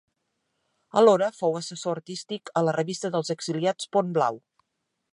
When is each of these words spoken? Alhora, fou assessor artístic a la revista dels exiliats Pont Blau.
Alhora, 1.01 1.27
fou 1.41 1.59
assessor 1.59 1.95
artístic 2.01 2.53
a 2.63 2.65
la 2.69 2.75
revista 2.79 3.15
dels 3.17 3.33
exiliats 3.39 3.93
Pont 3.97 4.15
Blau. 4.19 4.43